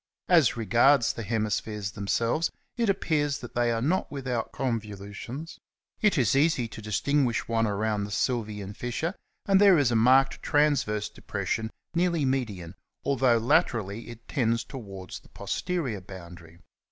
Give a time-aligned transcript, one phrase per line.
[0.29, 5.59] As regards the hemispheres them selves, it appears that they are not without convolutions;
[6.01, 9.13] it is easy to distinguish one around the Sylvian fissure,
[9.45, 15.29] and there is a marked transverse depression nearly median, although laterally it tends towards the
[15.29, 16.57] posterior boundary.